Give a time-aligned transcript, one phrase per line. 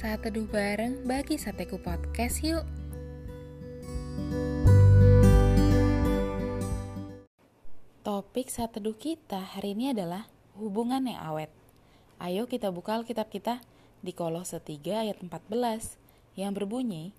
[0.00, 2.64] saat teduh bareng bagi Sateku Podcast yuk.
[8.00, 10.24] Topik saat teduh kita hari ini adalah
[10.56, 11.52] hubungan yang awet.
[12.16, 13.60] Ayo kita buka Alkitab kita
[14.00, 16.00] di Kolose 3 ayat 14
[16.40, 17.12] yang berbunyi,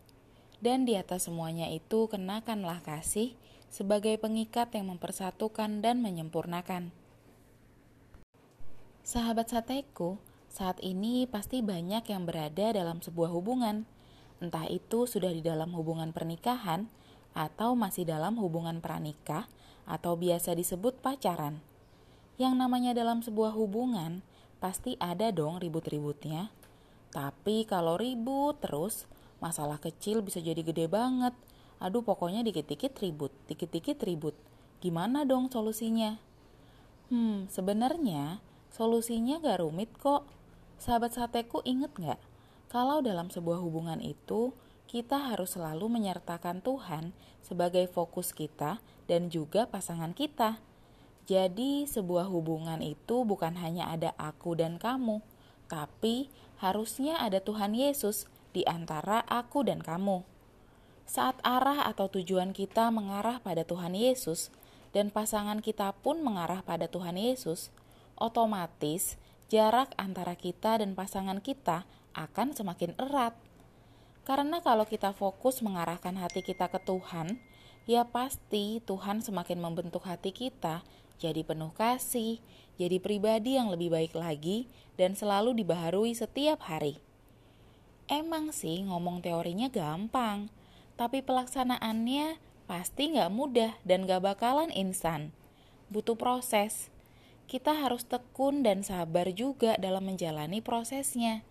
[0.58, 3.38] Dan di atas semuanya itu kenakanlah kasih
[3.70, 6.90] sebagai pengikat yang mempersatukan dan menyempurnakan.
[9.06, 10.18] Sahabat sateku,
[10.52, 13.88] saat ini pasti banyak yang berada dalam sebuah hubungan,
[14.44, 16.92] entah itu sudah di dalam hubungan pernikahan
[17.32, 19.48] atau masih dalam hubungan pranikah
[19.88, 21.64] atau biasa disebut pacaran.
[22.36, 24.28] Yang namanya dalam sebuah hubungan
[24.60, 26.52] pasti ada dong ribut-ributnya.
[27.16, 29.08] Tapi kalau ribut terus,
[29.42, 31.34] Masalah kecil bisa jadi gede banget.
[31.82, 34.38] Aduh pokoknya dikit-dikit ribut, dikit-dikit ribut.
[34.86, 36.22] Gimana dong solusinya?
[37.10, 38.38] Hmm, sebenarnya
[38.70, 40.30] solusinya gak rumit kok.
[40.82, 42.18] Sahabat sateku inget gak?
[42.66, 44.50] Kalau dalam sebuah hubungan itu,
[44.90, 47.14] kita harus selalu menyertakan Tuhan
[47.46, 50.58] sebagai fokus kita dan juga pasangan kita.
[51.30, 55.22] Jadi, sebuah hubungan itu bukan hanya ada aku dan kamu,
[55.70, 60.26] tapi harusnya ada Tuhan Yesus di antara aku dan kamu.
[61.06, 64.50] Saat arah atau tujuan kita mengarah pada Tuhan Yesus
[64.98, 67.70] dan pasangan kita pun mengarah pada Tuhan Yesus,
[68.18, 69.22] otomatis
[69.52, 71.84] jarak antara kita dan pasangan kita
[72.16, 73.36] akan semakin erat.
[74.24, 77.36] Karena kalau kita fokus mengarahkan hati kita ke Tuhan,
[77.84, 80.88] ya pasti Tuhan semakin membentuk hati kita
[81.22, 82.42] jadi penuh kasih,
[82.82, 84.66] jadi pribadi yang lebih baik lagi,
[84.98, 86.98] dan selalu dibaharui setiap hari.
[88.10, 90.50] Emang sih ngomong teorinya gampang,
[90.98, 95.30] tapi pelaksanaannya pasti nggak mudah dan gak bakalan instan.
[95.94, 96.90] Butuh proses.
[97.52, 101.44] Kita harus tekun dan sabar juga dalam menjalani prosesnya.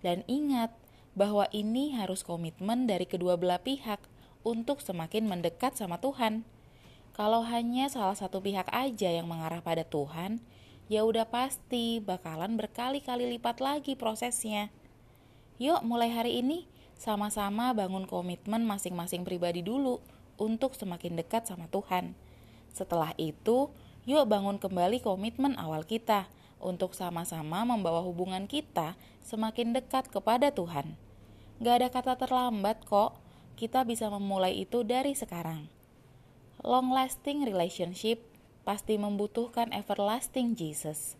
[0.00, 0.72] Dan ingat
[1.12, 4.00] bahwa ini harus komitmen dari kedua belah pihak
[4.40, 6.48] untuk semakin mendekat sama Tuhan.
[7.12, 10.40] Kalau hanya salah satu pihak aja yang mengarah pada Tuhan,
[10.88, 14.72] ya udah pasti bakalan berkali-kali lipat lagi prosesnya.
[15.60, 16.64] Yuk mulai hari ini
[16.96, 20.00] sama-sama bangun komitmen masing-masing pribadi dulu
[20.40, 22.16] untuk semakin dekat sama Tuhan.
[22.72, 23.70] Setelah itu,
[24.04, 26.28] yuk bangun kembali komitmen awal kita
[26.60, 30.96] untuk sama-sama membawa hubungan kita semakin dekat kepada Tuhan.
[31.64, 33.16] Gak ada kata terlambat kok,
[33.56, 35.68] kita bisa memulai itu dari sekarang.
[36.60, 38.20] Long lasting relationship
[38.64, 41.16] pasti membutuhkan everlasting Jesus.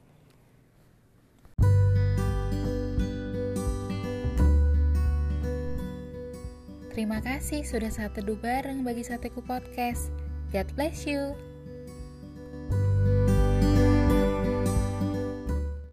[6.94, 10.14] Terima kasih sudah saat teduh bareng bagi Sateku Podcast.
[10.54, 11.53] God bless you.